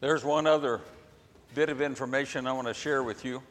[0.00, 0.80] There's one other
[1.56, 3.42] bit of information I want to share with you.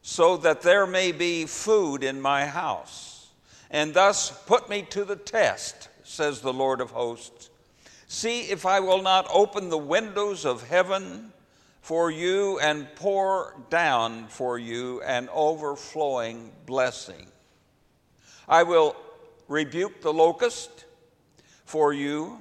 [0.00, 3.28] so that there may be food in my house.
[3.70, 7.50] And thus put me to the test, says the Lord of hosts.
[8.06, 11.32] See if I will not open the windows of heaven
[11.82, 17.26] for you and pour down for you an overflowing blessing.
[18.48, 18.96] I will
[19.48, 20.86] rebuke the locust
[21.66, 22.38] for you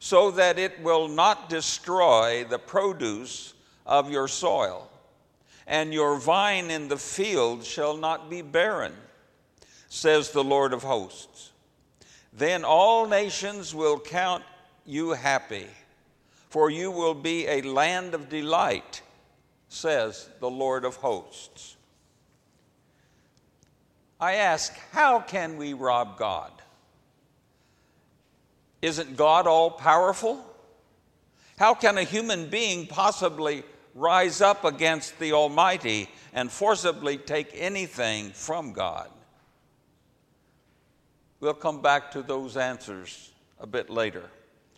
[0.00, 3.52] so that it will not destroy the produce
[3.84, 4.90] of your soil,
[5.66, 8.94] and your vine in the field shall not be barren,
[9.88, 11.52] says the Lord of hosts.
[12.32, 14.42] Then all nations will count
[14.86, 15.66] you happy,
[16.48, 19.02] for you will be a land of delight,
[19.68, 21.76] says the Lord of hosts.
[24.18, 26.52] I ask, how can we rob God?
[28.82, 30.44] Isn't God all powerful?
[31.58, 33.62] How can a human being possibly
[33.94, 39.10] rise up against the Almighty and forcibly take anything from God?
[41.40, 44.24] We'll come back to those answers a bit later.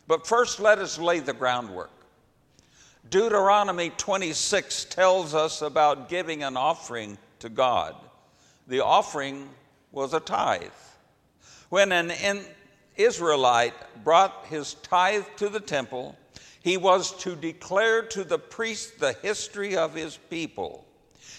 [0.09, 1.91] But first, let us lay the groundwork.
[3.11, 7.95] Deuteronomy 26 tells us about giving an offering to God.
[8.69, 9.49] The offering
[9.91, 10.71] was a tithe.
[11.69, 12.11] When an
[12.97, 16.17] Israelite brought his tithe to the temple,
[16.63, 20.87] he was to declare to the priest the history of his people.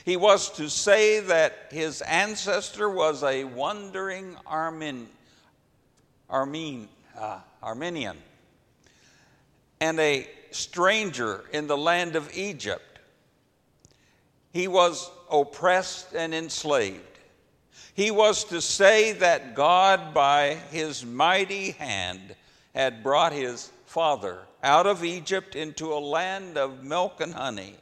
[0.05, 5.07] He was to say that his ancestor was a wandering Armin,
[6.29, 8.17] Armin, uh, Armenian
[9.83, 12.99] and a stranger in the land of Egypt.
[14.53, 17.12] He was oppressed and enslaved.
[17.93, 22.35] He was to say that God, by his mighty hand,
[22.73, 27.75] had brought his father out of Egypt into a land of milk and honey.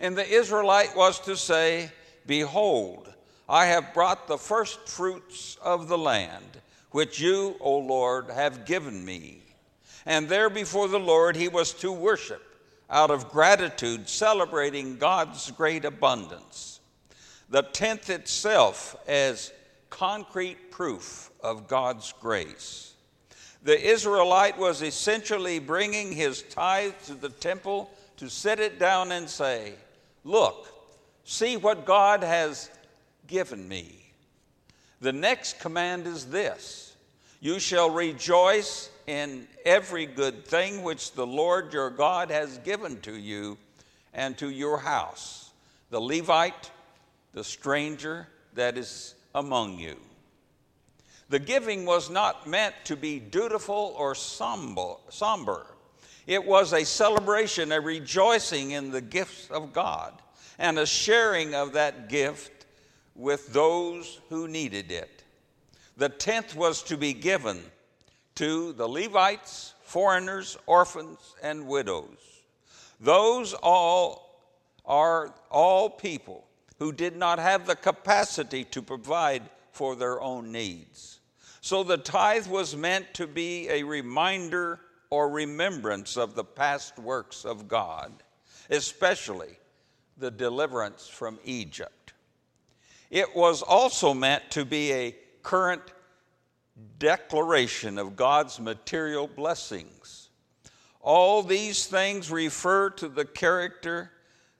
[0.00, 1.90] And the Israelite was to say,
[2.26, 3.12] Behold,
[3.48, 6.62] I have brought the first fruits of the land,
[6.92, 9.42] which you, O Lord, have given me.
[10.06, 12.42] And there before the Lord he was to worship
[12.88, 16.77] out of gratitude, celebrating God's great abundance
[17.50, 19.52] the tenth itself as
[19.90, 22.94] concrete proof of God's grace.
[23.62, 29.28] The Israelite was essentially bringing his tithe to the temple to set it down and
[29.28, 29.74] say,
[30.24, 30.68] Look,
[31.24, 32.70] see what God has
[33.26, 34.12] given me.
[35.00, 36.96] The next command is this
[37.40, 43.14] You shall rejoice in every good thing which the Lord your God has given to
[43.14, 43.56] you
[44.12, 45.50] and to your house.
[45.90, 46.70] The Levite,
[47.38, 49.94] the stranger that is among you.
[51.28, 54.96] The giving was not meant to be dutiful or somber.
[56.26, 60.20] It was a celebration, a rejoicing in the gifts of God,
[60.58, 62.66] and a sharing of that gift
[63.14, 65.22] with those who needed it.
[65.96, 67.62] The tenth was to be given
[68.34, 72.42] to the Levites, foreigners, orphans, and widows.
[72.98, 74.42] Those all
[74.84, 76.47] are all people
[76.78, 79.42] who did not have the capacity to provide
[79.72, 81.20] for their own needs.
[81.60, 84.80] So the tithe was meant to be a reminder
[85.10, 88.12] or remembrance of the past works of God,
[88.70, 89.58] especially
[90.16, 92.12] the deliverance from Egypt.
[93.10, 95.82] It was also meant to be a current
[96.98, 100.28] declaration of God's material blessings.
[101.00, 104.10] All these things refer to the character,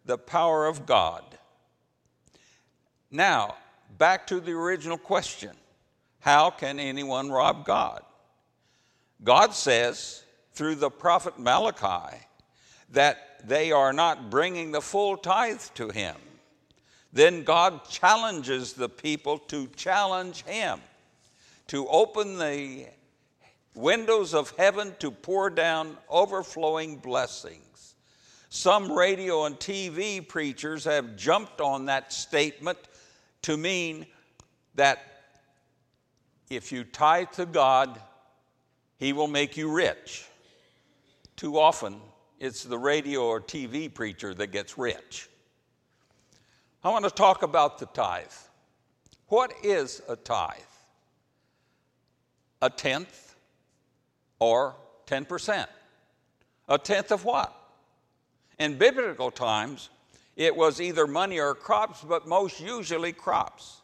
[0.04, 1.37] the power of God.
[3.10, 3.56] Now,
[3.96, 5.52] back to the original question
[6.20, 8.02] How can anyone rob God?
[9.24, 10.22] God says
[10.52, 12.18] through the prophet Malachi
[12.90, 16.16] that they are not bringing the full tithe to Him.
[17.12, 20.80] Then God challenges the people to challenge Him,
[21.68, 22.86] to open the
[23.74, 27.94] windows of heaven to pour down overflowing blessings.
[28.50, 32.78] Some radio and TV preachers have jumped on that statement
[33.42, 34.06] to mean
[34.74, 34.98] that
[36.50, 38.00] if you tithe to God,
[38.98, 40.26] He will make you rich.
[41.36, 42.00] Too often,
[42.38, 45.28] it's the radio or TV preacher that gets rich.
[46.82, 48.26] I want to talk about the tithe.
[49.26, 50.58] What is a tithe?
[52.62, 53.36] A tenth
[54.38, 54.74] or
[55.06, 55.66] 10%.
[56.68, 57.54] A tenth of what?
[58.58, 59.90] In biblical times,
[60.38, 63.80] it was either money or crops, but most usually crops.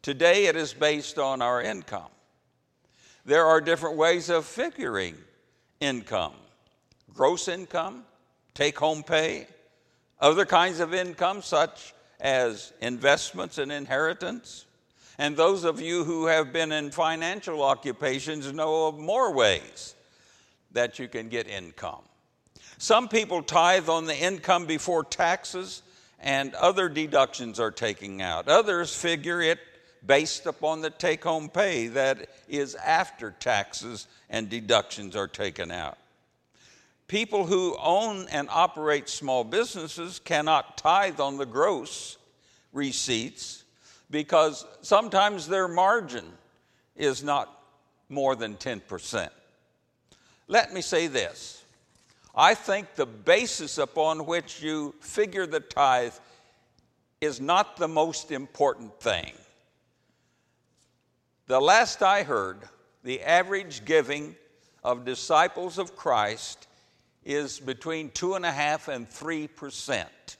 [0.00, 2.10] Today, it is based on our income.
[3.26, 5.16] There are different ways of figuring
[5.80, 6.32] income
[7.14, 8.04] gross income,
[8.54, 9.46] take home pay,
[10.18, 14.64] other kinds of income, such as investments and inheritance.
[15.18, 19.94] And those of you who have been in financial occupations know of more ways
[20.70, 22.02] that you can get income.
[22.82, 25.82] Some people tithe on the income before taxes
[26.18, 28.48] and other deductions are taken out.
[28.48, 29.60] Others figure it
[30.04, 35.96] based upon the take home pay that is after taxes and deductions are taken out.
[37.06, 42.16] People who own and operate small businesses cannot tithe on the gross
[42.72, 43.62] receipts
[44.10, 46.26] because sometimes their margin
[46.96, 47.48] is not
[48.08, 49.28] more than 10%.
[50.48, 51.61] Let me say this
[52.34, 56.14] I think the basis upon which you figure the tithe
[57.20, 59.32] is not the most important thing.
[61.46, 62.60] The last I heard,
[63.04, 64.34] the average giving
[64.82, 66.66] of disciples of Christ
[67.24, 70.36] is between two and a half and three percent.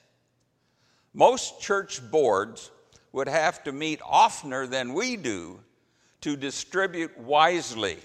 [1.15, 2.71] Most church boards
[3.12, 5.61] would have to meet oftener than we do
[6.23, 7.99] to distribute wisely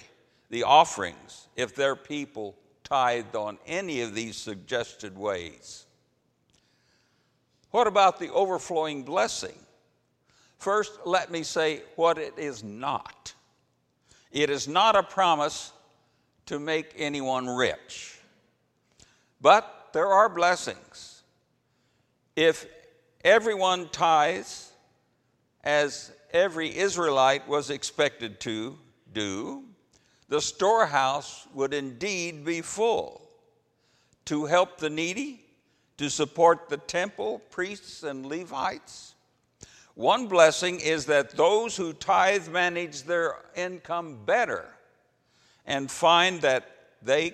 [0.49, 2.55] the offerings if their people
[2.87, 5.85] tithed on any of these suggested ways.
[7.71, 9.57] What about the overflowing blessing?
[10.57, 13.33] First, let me say what it is not.
[14.31, 15.71] It is not a promise
[16.45, 18.19] to make anyone rich.
[19.41, 21.23] But there are blessings.
[22.35, 22.65] If
[23.23, 24.71] everyone tithes
[25.63, 28.77] as every Israelite was expected to
[29.13, 29.65] do,
[30.29, 33.21] the storehouse would indeed be full
[34.25, 35.41] to help the needy,
[35.97, 39.15] to support the temple, priests, and Levites.
[39.95, 44.65] One blessing is that those who tithe manage their income better
[45.65, 46.69] and find that
[47.01, 47.33] they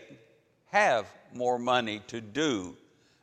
[0.67, 2.77] have more money to do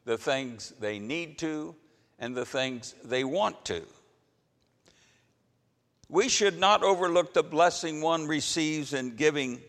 [0.05, 1.75] the things they need to
[2.19, 3.82] and the things they want to.
[6.10, 9.60] We should not overlook the blessing one receives in giving.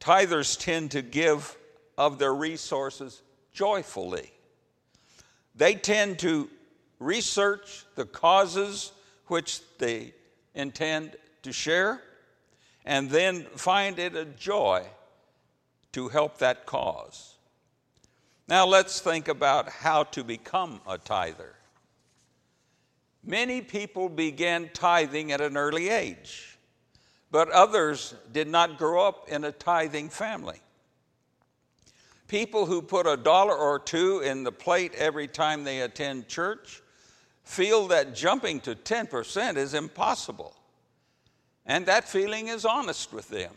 [0.00, 1.54] Tithers tend to give
[1.98, 3.20] of their resources
[3.52, 4.30] joyfully.
[5.54, 6.48] They tend to
[6.98, 8.92] research the causes
[9.26, 10.14] which they
[10.54, 12.02] intend to share
[12.86, 14.84] and then find it a joy
[15.92, 17.34] to help that cause.
[18.48, 21.56] Now let's think about how to become a tither.
[23.26, 26.58] Many people began tithing at an early age,
[27.30, 30.60] but others did not grow up in a tithing family.
[32.28, 36.82] People who put a dollar or two in the plate every time they attend church
[37.44, 40.54] feel that jumping to 10% is impossible.
[41.66, 43.52] And that feeling is honest with them.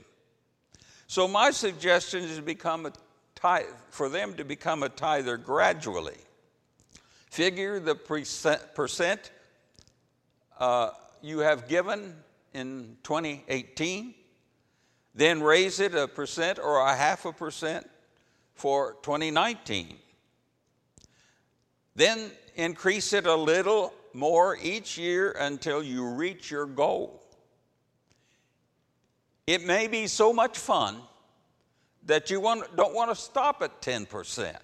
[1.07, 2.93] So my suggestion is to become a
[3.35, 6.17] tithe, for them to become a tither gradually.
[7.29, 9.31] Figure the percent, percent
[10.59, 10.89] uh,
[11.21, 12.15] you have given
[12.53, 14.13] in 2018,
[15.15, 17.89] then raise it a percent or a half a percent
[18.53, 19.97] for 2019.
[21.95, 27.23] Then increase it a little more each year until you reach your goal.
[29.45, 30.97] It may be so much fun
[32.05, 34.55] that you want, don't want to stop at 10%.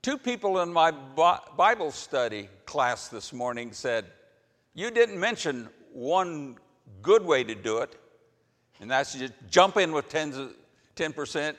[0.00, 4.04] Two people in my Bible study class this morning said,
[4.74, 6.56] You didn't mention one
[7.02, 7.96] good way to do it,
[8.80, 11.56] and that's just jump in with 10%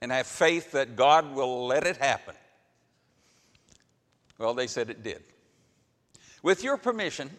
[0.00, 2.34] and have faith that God will let it happen.
[4.38, 5.22] Well, they said it did.
[6.42, 7.30] With your permission,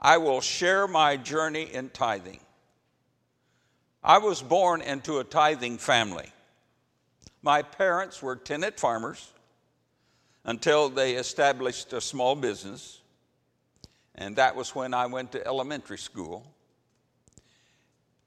[0.00, 2.40] I will share my journey in tithing.
[4.02, 6.32] I was born into a tithing family.
[7.42, 9.30] My parents were tenant farmers
[10.44, 13.00] until they established a small business,
[14.14, 16.46] and that was when I went to elementary school.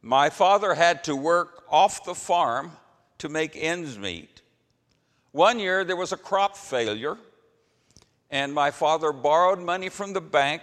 [0.02, 2.72] My father had to work off the farm
[3.20, 4.42] to make ends meet.
[5.32, 7.18] One year there was a crop failure,
[8.30, 10.62] and my father borrowed money from the bank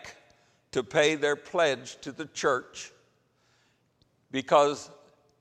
[0.73, 2.93] to pay their pledge to the church
[4.31, 4.91] because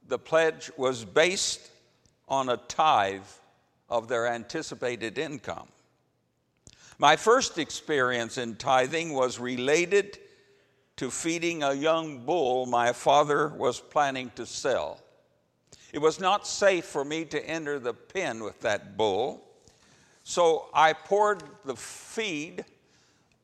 [0.07, 1.69] the pledge was based
[2.27, 3.21] on a tithe
[3.89, 5.67] of their anticipated income.
[7.01, 10.19] My first experience in tithing was related
[10.97, 14.99] to feeding a young bull my father was planning to sell.
[15.93, 19.47] It was not safe for me to enter the pen with that bull,
[20.25, 22.65] so I poured the feed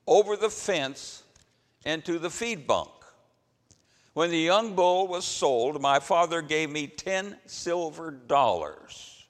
[0.05, 1.23] over the fence
[1.85, 2.89] into the feed bunk.
[4.15, 9.25] When the young bull was sold, my father gave me 10 silver dollars.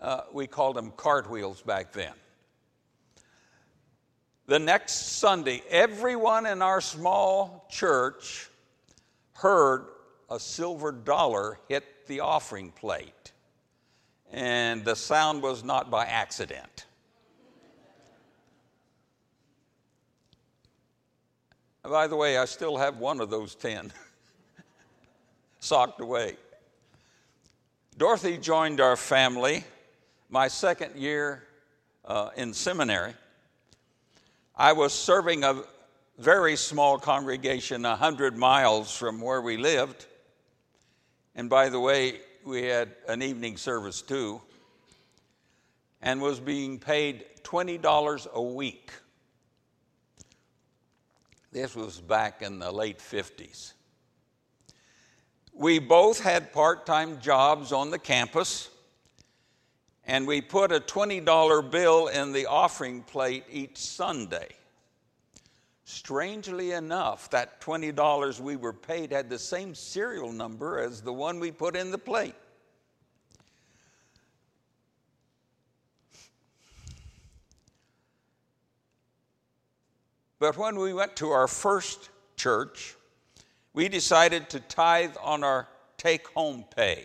[0.00, 2.12] Uh, we called them cartwheels back then.
[4.48, 8.48] The next Sunday, everyone in our small church
[9.34, 9.84] heard
[10.30, 13.32] a silver dollar hit the offering plate.
[14.32, 16.86] And the sound was not by accident.
[21.82, 23.92] By the way, I still have one of those 10
[25.60, 26.36] socked away.
[27.98, 29.64] Dorothy joined our family
[30.30, 31.44] my second year
[32.06, 33.12] uh, in seminary.
[34.58, 35.62] I was serving a
[36.18, 40.04] very small congregation 100 miles from where we lived.
[41.34, 44.40] And by the way, we had an evening service too,
[46.02, 48.92] and was being paid $20 a week
[51.50, 53.72] this was back in the late 50s.
[55.52, 58.68] We both had part time jobs on the campus,
[60.08, 64.48] and we put a $20 bill in the offering plate each Sunday.
[65.84, 71.38] Strangely enough, that $20 we were paid had the same serial number as the one
[71.38, 72.34] we put in the plate.
[80.38, 82.94] But when we went to our first church,
[83.74, 87.04] we decided to tithe on our take home pay.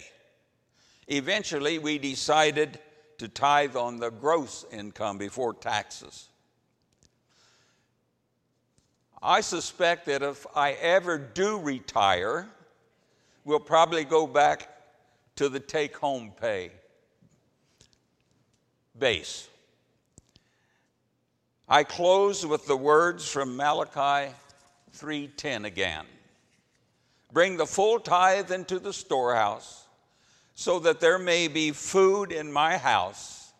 [1.07, 2.79] Eventually, we decided
[3.17, 6.27] to tithe on the gross income before taxes.
[9.22, 12.50] I suspect that if I ever do retire,
[13.46, 14.67] we'll probably go back
[15.38, 16.72] to the take home pay
[18.98, 19.48] base.
[21.67, 24.36] I close with the words from Malachi
[24.93, 26.05] 3:10 again.
[27.32, 29.86] Bring the full tithe into the storehouse,
[30.55, 33.53] so that there may be food in my house,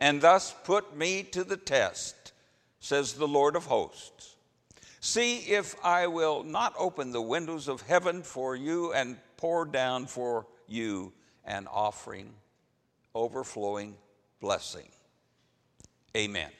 [0.00, 2.32] and thus put me to the test,
[2.80, 4.36] says the Lord of hosts.
[5.00, 10.06] See if I will not open the windows of heaven for you and pour down
[10.06, 11.12] for you
[11.44, 12.34] an offering,
[13.14, 13.96] overflowing
[14.40, 14.88] blessing.
[16.16, 16.50] Amen.